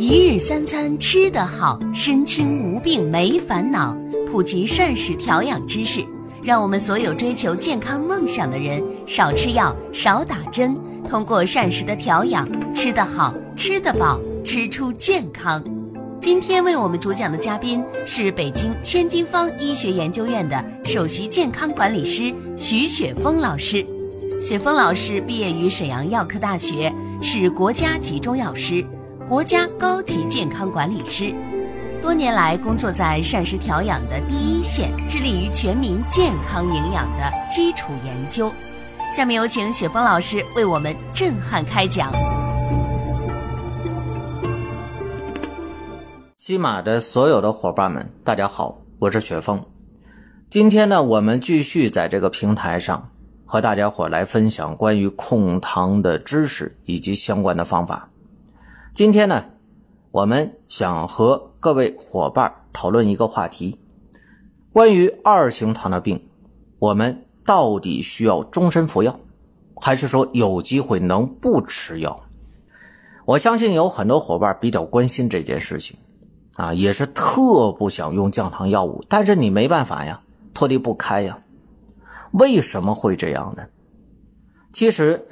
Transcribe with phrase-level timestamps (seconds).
[0.00, 3.94] 一日三餐吃得好，身轻无病没烦恼。
[4.32, 6.02] 普及膳食调养知识，
[6.42, 10.74] 让我们所有追求健康梦想的人少吃药、少打针，
[11.06, 15.62] 通过膳食的调养，吃得好、吃得饱、吃出健康。
[16.18, 23.86] 今天为我们主讲的嘉宾是北京千金方医学研究院的首席健康管理师徐雪峰老师。
[24.40, 26.90] 雪峰老师毕业于沈阳药科大学，
[27.20, 28.82] 是国家级中药师。
[29.30, 31.32] 国家高级健康管理师，
[32.02, 38.52] 多年来工作在膳食调养的第一线，致力于全民健康营养的基础研究。
[39.08, 42.10] 下面有请雪峰老师为我们震撼开讲。
[46.36, 49.64] 西马的所有的伙伴们，大家好，我是雪峰。
[50.48, 53.08] 今天呢，我们继续在这个平台上
[53.46, 58.08] 和大家伙来分享关于控糖的知识以及相关的方法。
[58.92, 59.44] 今天呢，
[60.10, 63.78] 我们想和各位伙伴讨论一个话题：
[64.72, 66.28] 关于二型糖尿病，
[66.80, 69.18] 我们到底需要终身服药，
[69.76, 72.24] 还是说有机会能不吃药？
[73.24, 75.96] 我相信有很多伙伴比较关心这件事情，
[76.54, 80.20] 啊，也是特不想用降糖药物，但是你没办法呀，
[80.52, 81.38] 脱离不开呀。
[82.32, 83.62] 为什么会这样呢？
[84.72, 85.28] 其实，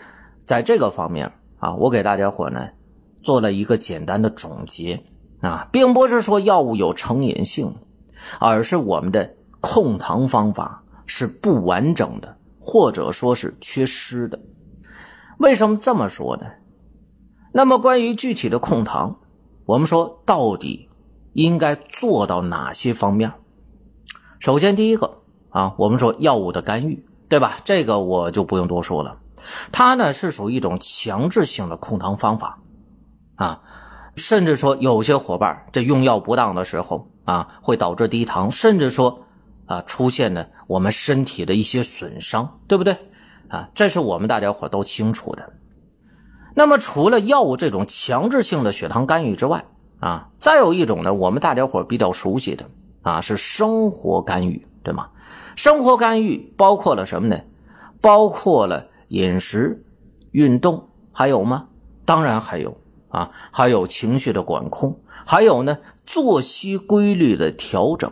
[0.47, 2.71] 在这个方面啊，我给大家伙呢。
[3.23, 5.03] 做了一个简单的总结
[5.41, 7.75] 啊，并不是说药物有成瘾性，
[8.39, 14.41] 而是我们的控糖方法是不完整的，或者说是缺失的。
[15.39, 16.47] 为什么这么说呢？
[17.53, 19.21] 那么关于具体的控糖，
[19.65, 20.89] 我们说到底
[21.33, 23.33] 应该做到哪些方面？
[24.39, 25.19] 首先，第一个
[25.51, 27.59] 啊，我们说药物的干预，对吧？
[27.65, 29.19] 这个我就不用多说了，
[29.73, 32.61] 它呢是属于一种强制性的控糖方法。
[33.39, 33.63] 啊，
[34.17, 39.25] 甚至说有些伙伴这用药不当的时候啊，会导致低糖，甚至说
[39.67, 42.97] 啊出现的我们身体的一些损伤，对不对？
[43.47, 45.53] 啊，这是我们大家伙都清楚的。
[46.55, 49.65] 那么除了药物这种强制性的血糖干预之外，
[50.01, 52.67] 啊，再有一种呢，我们大家伙比较熟悉的
[53.03, 55.09] 啊是生活干预，对吗？
[55.55, 57.41] 生活干预包括了什么呢？
[58.01, 59.85] 包括了饮食、
[60.33, 61.69] 运动，还有吗？
[62.05, 62.77] 当然还有。
[63.09, 68.11] 啊，还有情绪的管控，还有呢，作息规律的调整。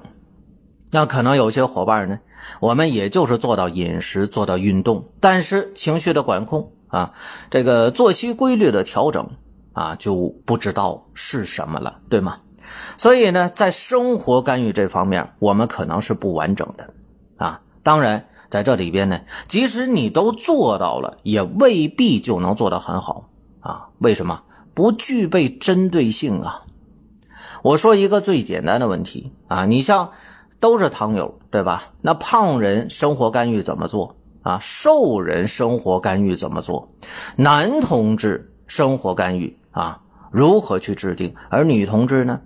[0.90, 2.18] 那可能有些伙伴呢，
[2.60, 7.12] 我们也就是做到饮食，做到运动，但是情绪的管控啊，
[7.50, 9.28] 这个作息规律的调整
[9.72, 12.38] 啊，就不知道是什么了，对吗？
[12.96, 16.94] 所以呢，在生活干预这方面，我们可能是不完整的
[17.36, 17.60] 啊。
[17.82, 23.28] 当然，在这里边呢，即使你都做到了，也未必就能做得很好
[23.60, 23.88] 啊。
[23.98, 24.42] 为什么？
[24.76, 26.66] 不具备针对性啊！
[27.62, 30.10] 我说一个最简单的问题啊，你像
[30.60, 31.94] 都是糖友对吧？
[32.02, 34.58] 那胖人生活干预怎么做啊？
[34.60, 36.90] 瘦人生活干预怎么做？
[37.36, 41.34] 男同志生活干预啊，如何去制定？
[41.48, 42.42] 而女同志呢？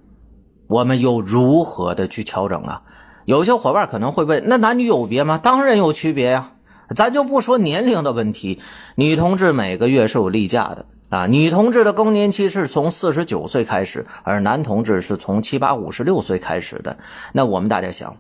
[0.69, 2.83] 我们又如何的去调整啊？
[3.25, 5.37] 有些伙伴可能会问：那男女有别吗？
[5.37, 6.53] 当然有区别呀！
[6.95, 8.61] 咱就不说年龄的问题，
[8.95, 10.87] 女同志每个月是有例假的。
[11.11, 16.99] 啊，女同志的更年期是从四十九岁开始，而男同志是从七八五十六岁开始的。
[17.33, 18.17] 那我们大家想，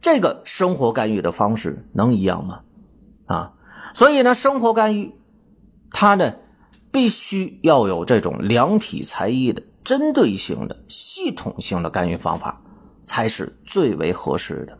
[0.00, 2.60] 这个生活干预的方式能一样吗？
[3.26, 3.52] 啊，
[3.92, 5.14] 所以呢，生活干预
[5.90, 6.34] 它呢
[6.92, 12.62] 必须要有这种量体裁衣的、针对性的、系统性的干预方法，
[13.04, 14.78] 才是最为合适的。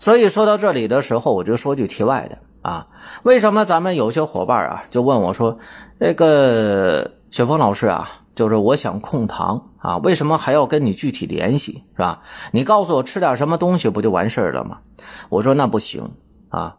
[0.00, 2.38] 所以说到这里的时候，我就说句题外的。
[2.66, 2.88] 啊，
[3.22, 5.56] 为什么咱们有些伙伴啊就问我说
[6.00, 12.22] ：“那个雪峰老师啊，就是我想控糖啊，为什么还要跟你具体联系，是吧？
[12.50, 14.78] 你告诉我吃点什么东西不就完事了吗？”
[15.30, 16.10] 我说：“那不行
[16.48, 16.74] 啊，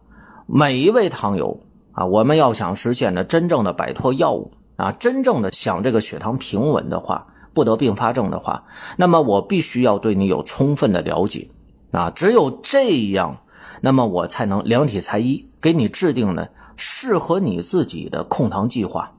[0.46, 1.58] 每一位糖友
[1.94, 8.66] 啊，我们要想实现的真正的摆脱药物啊，真正的想这个血糖平稳的话，不得并发症的话，
[8.98, 11.48] 那么我必须要对你有充分的了解
[11.92, 13.38] 啊，只有这样。”
[13.80, 19.14] 那么我才能量体裁衣，给你制定呢适合你自己的控糖计划，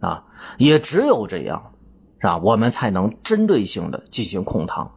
[0.00, 0.24] 啊，
[0.58, 1.72] 也只有这样，
[2.18, 2.38] 是吧？
[2.38, 4.92] 我们才能针对性的进行控糖，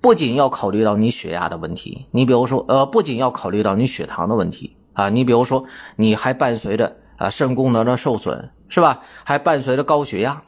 [0.00, 5.64] 不仅要考虑到你血压的问题，你比如说，呃，不仅要考虑到你血糖的问题啊，你比如说，
[5.96, 9.00] 你还伴随着啊肾功能的受损，是吧？
[9.24, 10.42] 还伴随着高血压，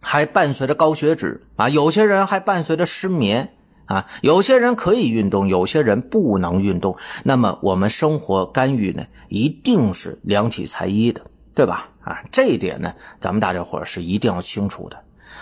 [0.00, 3.54] 还伴随着高血脂啊，有些人还伴随着失眠。
[3.86, 6.96] 啊，有些人可以运动，有些人不能运动。
[7.24, 11.22] 那么我们生活干预呢，一定是量体裁衣的，
[11.54, 11.90] 对吧？
[12.02, 14.98] 啊，这一点呢，咱们大家伙是一定要清楚的。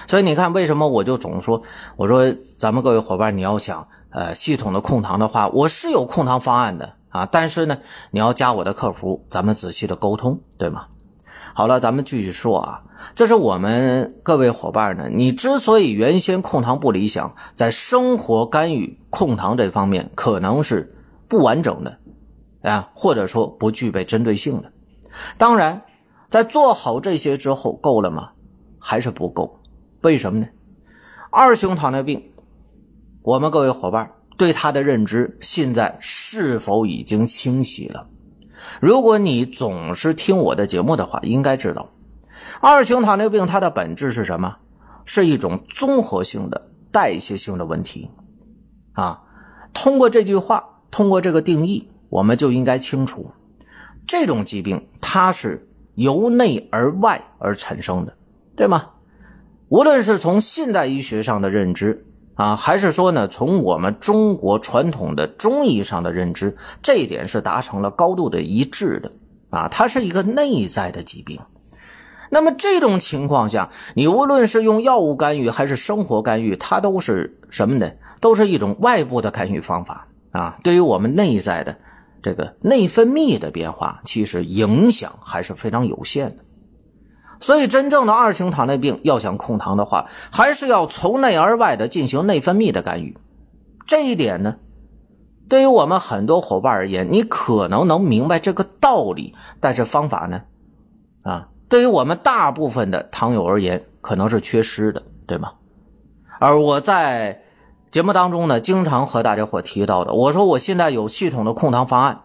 [0.06, 1.62] 所以你看，为什么我就总说，
[1.96, 7.78] 我说咱们各位伙伴，你要想呃系统的控糖的话，我是有控糖方案的啊，但是呢，
[8.10, 10.86] 你要加我的客服，咱们仔细的沟通，对吗？
[11.60, 12.82] 好了，咱们继续说啊，
[13.14, 20.96] 这是我们各位伙伴呢，你之所以原先控糖不理想，在生活干预控糖这方面可能是
[21.28, 21.98] 不完整的
[22.62, 24.72] 啊，或者说不具备针对性的。
[25.36, 25.82] 当然，
[26.30, 28.30] 在做好这些之后，够了吗？
[28.78, 29.60] 还是不够。
[30.00, 30.46] 为什么呢？
[31.30, 32.24] 二型糖尿病，
[33.20, 38.06] 我们各位伙伴对它的认知现在是否已经清晰了？
[38.78, 41.88] 如果你总是听我的节目的话，应该知道，
[42.60, 44.56] 二型糖尿病它的本质是什么？
[45.04, 48.10] 是一种综合性的代谢性的问题
[48.92, 49.22] 啊。
[49.72, 53.32] 通过这句话，通过这个定义，我们就应该清楚，
[54.06, 58.16] 这种疾病它是由内而外而产生的，
[58.54, 58.90] 对吗？
[59.68, 62.06] 无论是从现代医学上的认知
[62.40, 69.12] 啊，还是说呢，从我们中国传统的中医上的认知，这一点是达成了高度的一致的
[69.50, 69.68] 啊。
[69.68, 71.38] 它是一个内在的疾病。
[72.30, 77.92] 那么这种情况下，你无论是用药物干预还是生活干预，它都是什么呢？
[78.20, 80.56] 都是一种外部的干预方法啊。
[80.62, 81.76] 对于我们内在的
[82.22, 86.44] 这个内分泌的变化，其实影响还是非常有限的。
[87.40, 93.16] 所以，真正的二型糖尿病要想控糖的话，还是要从内而外的进行内分泌的干预。
[93.86, 94.56] 这一点呢，
[95.48, 100.42] 对于我们很多伙伴而言，你可能能明白这个道理，但是方法呢，
[101.22, 105.54] 啊，对于我们大部分的糖友而言，可能是缺失的，对吗？
[106.38, 107.42] 而我在
[107.90, 112.20] 节目当中呢，经常和大家伙提到的，我说我现在有系统的控糖方案，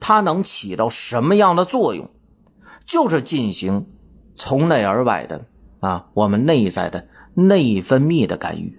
[0.00, 2.08] 它能起到什么样的作用？
[2.86, 3.90] 就是进行。
[4.36, 5.46] 从内而外的
[5.80, 8.78] 啊，我们内在的内分泌的干预。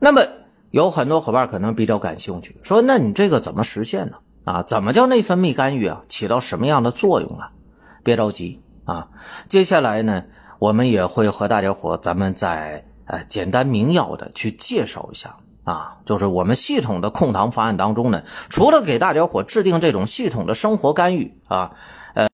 [0.00, 0.22] 那么
[0.70, 4.16] 有很多伙伴可能比较感兴趣，说那你这个怎么实现呢？
[4.44, 6.02] 啊，怎么叫内分泌干预啊？
[6.08, 7.52] 起到什么样的作用啊？
[8.02, 9.10] 别着急啊，
[9.48, 10.24] 接下来呢，
[10.58, 21.76] 我们也会和大家伙咱们再呃简单明要的去介绍一下啊，就是我们系统的控糖方案当中呢，除了给大家伙制定这种系统的生活干预啊，
[22.14, 22.28] 呃。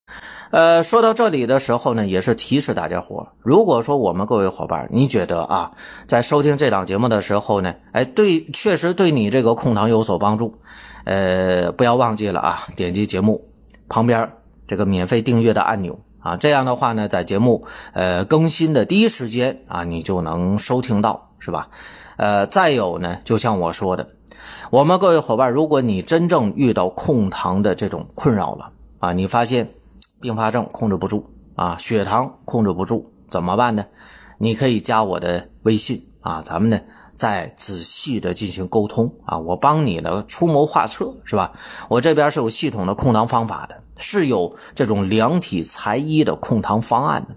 [0.50, 5.72] 呃，说到这里的时候呢，也是提示大家伙，如果说我们各位伙伴，你觉得啊，
[6.06, 10.54] 在收听这档节目的时候呢，哎，对，确实对你这个控糖有所帮助，
[11.04, 13.46] 呃，不要忘记了啊，点击节目
[13.90, 14.30] 旁边
[14.66, 21.68] 这个免费订阅的按钮啊，这样的话呢，在节目呃更新的第一时间啊，你就能收听到，是吧？
[22.16, 24.08] 呃，再有呢，就像我说的，
[24.70, 29.68] 我们各位伙伴，如果你真正遇到控糖的这种困扰了啊，你发现。
[30.20, 33.86] 并发症控制不住啊，血糖控制不住怎么办呢？
[34.36, 36.80] 你可以加我的微信啊，咱们呢
[37.14, 41.52] 再仔细的进行沟通啊，我帮你呢出谋划策是吧？
[41.88, 47.36] 我这边是有系统的控糖方法的，是有这种量体裁衣的控糖方案的。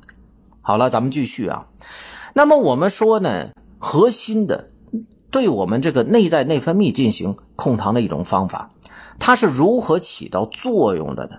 [0.61, 1.67] 好了，咱们继续啊。
[2.33, 4.71] 那么我们说呢，核心的
[5.29, 8.71] 对我们这个内在内分泌进行控糖的一种方法，
[9.19, 11.37] 它是如何起到作用的呢？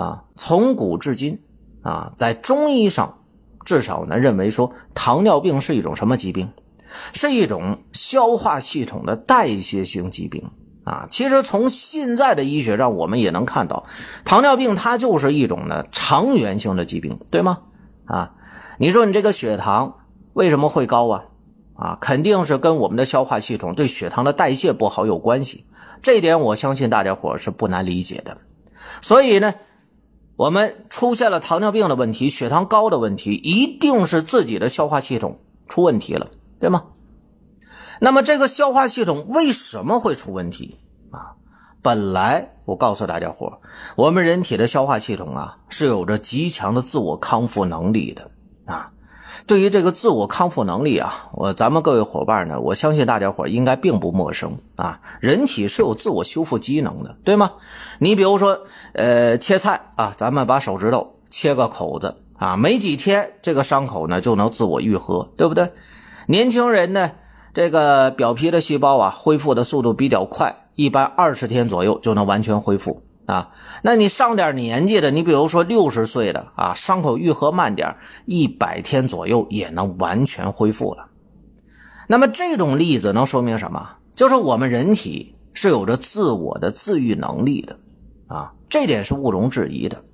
[0.00, 1.38] 啊，从古至今，
[1.82, 3.18] 啊，在中医上，
[3.66, 6.50] 至少呢认为说，糖尿病是一种什么疾病？
[7.12, 10.42] 是一种消化系统的代谢性疾病
[10.84, 11.06] 啊。
[11.10, 13.84] 其实从现在的医学上，我们也能看到，
[14.24, 17.58] 糖尿病它就是一种呢长源性的疾病，对吗？
[18.06, 18.32] 啊，
[18.78, 19.96] 你说你这个血糖
[20.32, 21.24] 为什么会高啊？
[21.74, 25.66] 啊，肯定是跟我们的消化系统对血糖的代谢不好有关系。
[26.00, 28.38] 这点我相信大家伙是不难理解的。
[29.02, 29.52] 所以呢。
[30.40, 36.84] 我们出现了糖尿病的问题，血糖高的问题，一定是自己的消化系统出问题了，对吗？
[38.00, 40.78] 那么这个消化系统为什么会出问题
[41.10, 41.36] 啊？
[41.82, 43.60] 本来我告诉大家伙，
[43.96, 48.30] 我们人体的消化系统啊是有着极强的自我康复能力的
[48.64, 48.92] 啊。
[49.50, 55.00] 对于这个自我康复能力啊，我咱们各位伙伴呢，我相信大家伙应该并不陌生啊。
[55.18, 57.54] 人体是有自我修复机能的，对吗？
[57.98, 58.60] 你比如说。
[58.92, 65.70] 呃，切菜啊，咱们把手指头切个口子啊，没几天这个伤口呢就能自我愈合，对不对？
[66.26, 67.12] 年轻人呢，
[67.52, 73.50] 这个表皮的细胞啊，恢复的速度比较快，一般二十天左右就能完全恢复啊。
[73.82, 77.96] 那你上点年纪的，你比如说六十岁的啊，伤口愈合慢点，
[78.26, 81.08] 一百天左右也能完全恢复了。
[82.08, 83.96] 那么这种例子能说明什么？
[84.14, 87.78] 就是我们人体是有着自我的自愈能力的
[88.26, 88.52] 啊。
[88.68, 90.04] 这点是毋庸置疑的。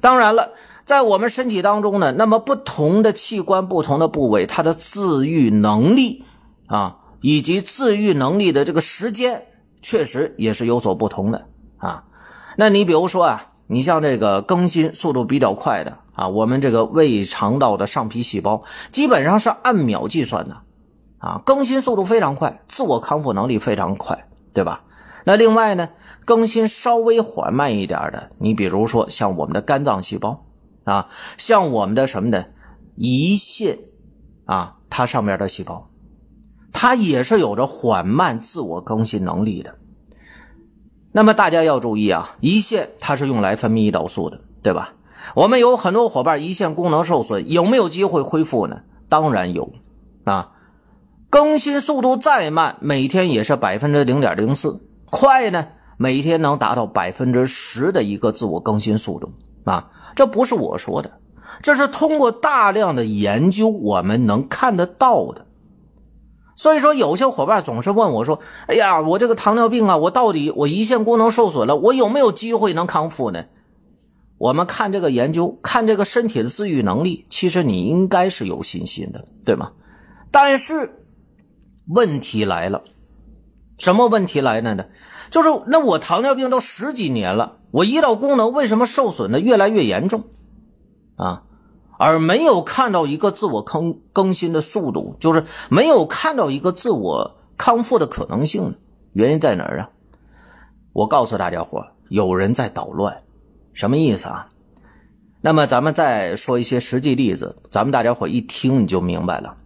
[0.00, 0.52] 当然了，
[0.84, 6.24] 在我们身体当中呢，那么不同的器官、不同的部位，它的自愈能力
[6.66, 9.46] 啊，以及自愈能力的这个时间，
[9.82, 11.46] 确实也是有所不同的
[11.78, 12.04] 啊。
[12.60, 20.62] 那你比如说啊，你像这个更新速度比较快的啊，我们这个胃肠道的上皮细胞，基本上是按秒计算的
[21.18, 24.82] 啊，更新速度非常快，自我康复能力非常快，对吧？
[25.22, 25.90] 那另外呢，
[26.24, 30.44] 更新稍微缓慢一点的，你比如说像我们的肝脏细胞。
[30.82, 32.46] 啊，像我们的什么呢？
[32.96, 33.78] 胰腺
[34.46, 35.90] 啊，它上面的细胞，
[36.72, 39.74] 它也是有着缓慢自我更新能力的。
[41.18, 44.92] 那么大家要注意啊，胰腺它是用来分泌胰岛素的，对吧？
[45.34, 48.82] 我们有很多伙伴胰腺功能受损，有没有机会恢复呢？
[49.08, 49.72] 当然有
[50.22, 50.52] 啊，
[51.28, 59.32] 更新速度再慢，每天也是百分之零点零四，快呢，每天能达到百分之十的一个自我更新速度
[59.64, 59.90] 啊。
[60.14, 61.18] 这不是我说的，
[61.62, 65.46] 这是通过大量的研究我们能看得到的。
[66.58, 73.44] 所以说，有些伙伴总是问我说：“哎呀，我这个糖尿病啊，我到底我胰腺功能受损了，我有没有机会能康复呢？”
[74.38, 79.70] 我们看这个研究，看这个身体的自愈能力，其实你应该是有信心的，对吗？
[80.32, 81.04] 但是
[81.86, 82.82] 问题来了，
[83.78, 84.86] 什么问题来了呢？
[85.30, 87.58] 就是那我糖尿病都十几年了。
[87.70, 90.24] 我胰岛功能为什么受损的越来越严重
[91.14, 91.44] 啊？
[91.98, 98.76] 而没有看到一个自我更更新的速度，就是没有看到一个自我康复的可能性？
[99.12, 99.90] 原因在哪儿啊？
[100.92, 103.22] 我告诉大家伙，有人在捣乱，
[103.72, 104.48] 什么意思啊？
[105.40, 109.56] 那么咱们再说一些实际例子，咱们大家伙一听你就明白了。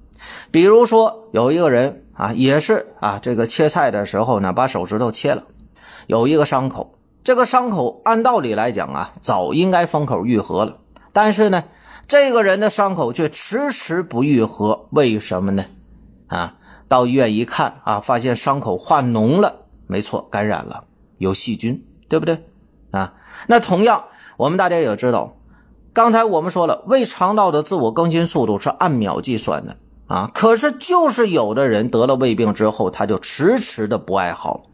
[0.50, 5.44] 比如说有一个人啊，也是啊，这个切菜的时候呢，把手指头切了，
[6.06, 6.98] 有一个伤口。
[7.24, 10.78] 这个伤口按道理来讲啊，早应该封口愈合了，
[11.12, 11.64] 但是呢，
[12.12, 15.64] 这个人的伤口却迟迟不愈合，为什么呢？
[16.26, 20.84] 啊，到医院一看啊，发现伤口化脓了，没错，感染了，
[21.16, 22.44] 有细菌，对不对？
[22.90, 23.14] 啊，
[23.46, 24.04] 那同样，
[24.36, 25.38] 我们大家也知道，
[25.94, 34.64] 刚才我们说了，胃肠道的自我更新速度是按秒计算的啊，可是就是有的人得了胃病之后，他就迟迟的不爱好，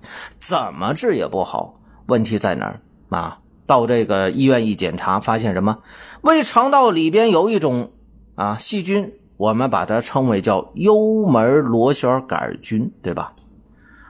[0.40, 1.78] 怎么治也不好。
[2.06, 2.80] 问题在哪儿
[3.16, 3.38] 啊？
[3.68, 5.80] 到这个医院一检查，发现什么？
[6.22, 7.92] 胃肠道里边有一种
[8.34, 13.34] 啊细菌，我们把它称为叫幽门螺旋杆菌，对吧？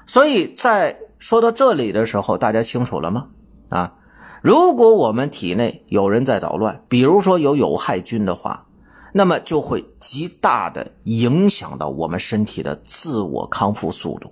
[0.07, 3.27] 所以在说到这里的时候，大家清楚了吗？
[3.71, 3.95] 啊，
[4.43, 8.67] 如果我们体内有人在捣乱，比如说有有害菌的话，
[9.13, 14.31] 那么就会极大的影响到我们身体的自我康复速度。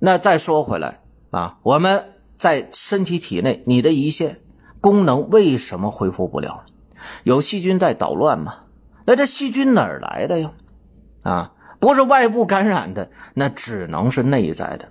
[0.00, 2.13] 那再说回来啊，我们。
[2.44, 4.42] 在身体体内，你的胰腺
[4.82, 6.64] 功能为什么恢复不了？
[7.22, 8.56] 有细菌在捣乱吗？
[9.06, 10.52] 那这细菌哪来的呀？
[11.22, 14.90] 啊，不是外部感染的，那只能是内在的。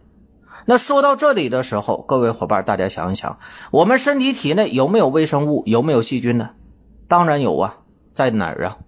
[0.65, 3.37] 那说到这里的时候，各位伙伴，大家想一想，
[3.69, 6.49] 我们身体体内有没有微生物，有没有细菌呢？
[7.07, 7.77] 当然有啊，
[8.15, 8.79] 在哪儿啊？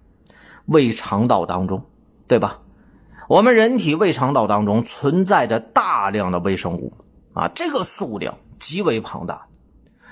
[0.64, 1.84] 胃肠道当中，
[2.26, 2.62] 对吧？
[3.28, 6.92] 我们人体胃肠道当中存在着大量的微生物
[7.32, 8.34] 啊，这个数量。
[8.58, 9.46] 极为庞大，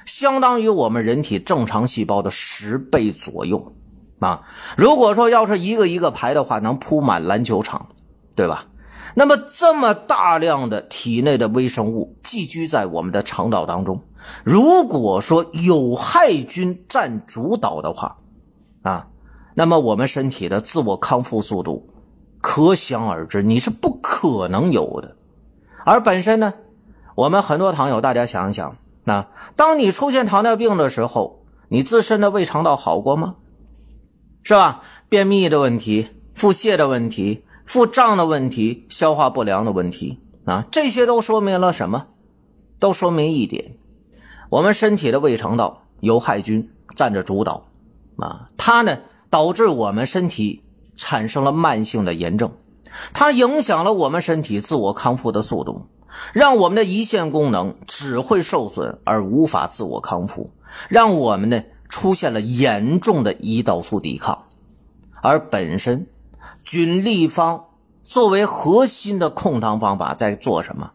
[0.04, 3.72] 相当于我们人体正常细胞的十倍左右
[4.20, 4.42] 啊！
[4.76, 7.88] 如果说要是一个一个排的话，能铺满篮球场，
[8.34, 8.66] 对吧？
[9.14, 14.02] 那么这么大量的体内的微生物寄居在我们的肠道当中，
[14.42, 18.18] 如果说有害菌占主导的话，
[18.82, 19.08] 啊，
[19.54, 21.88] 那么我们身体的自我康复速度
[22.40, 25.16] 可想而知，你是不可能有的。
[25.84, 26.54] 而本身呢？
[27.14, 33.36] 我们很多糖友，大家想一想，那当你出现糖尿病的时候，你自身的胃肠道好过吗？
[34.42, 34.82] 是吧？
[35.08, 42.06] 便秘的问题、腹泻的问题、腹胀的问题、消化不良的问题啊，这些都说明了什么？
[42.80, 43.76] 都说明一点：
[44.50, 47.68] 我们身体的胃肠道有害菌占着主导
[48.16, 48.98] 啊，它呢
[49.30, 50.64] 导致我们身体
[50.96, 52.50] 产生了慢性的炎症，
[53.12, 55.86] 它影响了我们身体自我康复的速度。
[56.32, 60.50] 让我们的胰腺功能只会受损而无法自我康复，
[60.88, 64.46] 让我们呢出现了严重的胰岛素抵抗，
[65.22, 66.06] 而本身
[66.64, 67.66] 菌立方
[68.02, 70.92] 作为核心的控糖方法在做什么？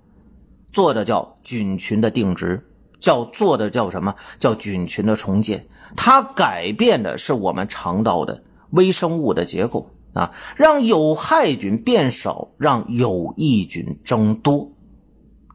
[0.72, 2.68] 做的叫菌群的定植，
[3.00, 5.66] 叫做的叫什么叫菌群的重建？
[5.96, 14.72] 它改变的是我们肠道的微生物的结构啊，让有害菌变少，让有益菌增多。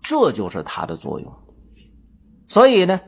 [0.04, 1.32] 这就是它的作用，
[2.46, 3.00] 所以呢，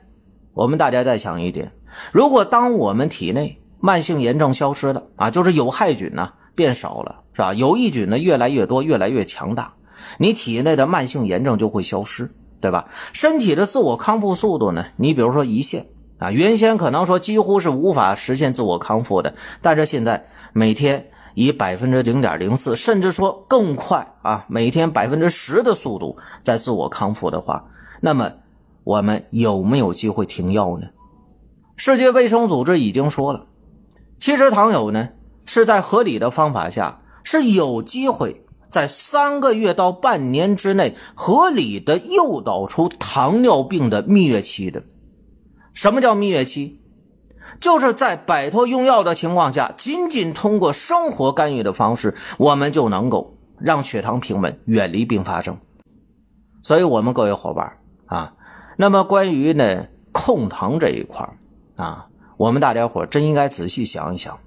[0.55, 1.73] 我们大家再想一点，
[2.11, 7.53] 如果当我们体内慢性炎症消失了啊，就是有害菌呢变少了，是吧？
[7.53, 9.75] 有益菌呢越来越多，越来越强大，
[10.19, 12.31] 你体内的慢性炎症就会消失，
[12.63, 12.89] 对吧？
[13.13, 14.87] 身体的自我康复速度呢？
[14.97, 15.87] 你比如说胰腺
[16.19, 27.63] 啊，原先可能说几乎是无法实现自我康复的，但是现在每天以百分之零点零四，甚至说更快啊，每天百分之十的速度在自我康复的话，
[28.01, 28.33] 那么
[28.85, 30.87] 我们有没有机会停药呢？
[31.77, 33.47] 世界卫生组织已经说了。
[34.19, 35.11] 其实糖友呢
[35.45, 44.83] 是在合理的方法下是有机会在三个月到半年之内合理的诱导出糖尿病的蜜月期的。
[45.75, 46.81] 什么叫蜜月期？
[47.61, 55.57] 就是在摆脱用药的情况下，仅仅通过生活干预的方式，我们就能够让血糖平稳，远离并发症。
[56.63, 58.35] 所以，我们各位伙伴啊，
[58.77, 61.29] 那么关于呢控糖这一块
[61.77, 62.09] 啊。
[62.37, 64.39] 我们大家伙真应该仔细想一想，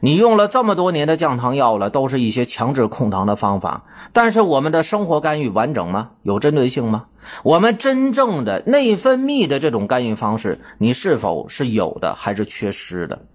[0.00, 6.10] 你用了这么多年的降糖药了，都是一些强制控糖的方法，但是我们的生活干预完整吗？
[6.22, 7.06] 有针对性吗？
[7.42, 13.26] 我们真正的内分泌的这种干预方式，你是否是有的，还是缺失的？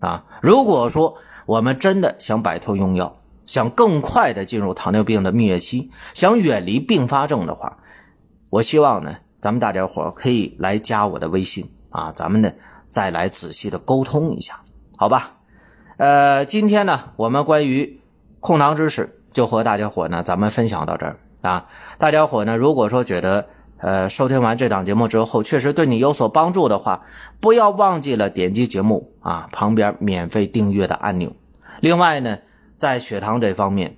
[0.00, 1.14] 啊，如果说
[1.46, 7.78] 我们真的想摆脱用药，想更快的进入糖尿病的蜜月期，想远离并发症的话，
[8.50, 12.50] 我希望呢，咱们大家伙可以来加我的微信啊，咱们呢。
[12.92, 14.60] 再来仔细的沟通一下，
[14.98, 15.32] 好吧？
[16.02, 18.00] 呃，今天呢，我们关于
[18.40, 21.68] 控糖知识就和大家伙呢，咱们分享到这儿啊。
[21.96, 23.46] 大家伙呢，如果说觉得
[23.78, 27.02] 呃收听完这档节目之后，确实对你有所帮助的话，
[27.38, 31.36] 不要忘记了点击节目啊旁边免费订阅的按钮。
[31.78, 32.38] 另外呢，
[32.76, 33.96] 在血糖这方面，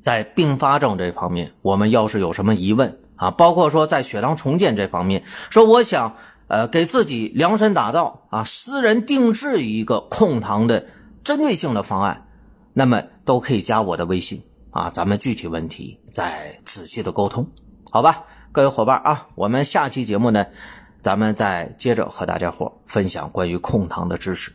[0.00, 6.14] 在并发症这方面，我们要是有什么疑问啊，包括说在血糖重建这方面，说我想。
[6.48, 10.86] 呃，给自己量身打造啊，私人定制一个控糖的
[11.26, 12.28] 针对性的方案，
[12.72, 17.50] 那么都可以加我的微信啊，咱们具体问题再仔细的沟通，
[17.90, 18.22] 好吧？
[18.52, 20.46] 各位伙伴啊，我们下期节目呢，
[21.02, 24.52] 咱们再接着和大家伙分享关于控糖的知识。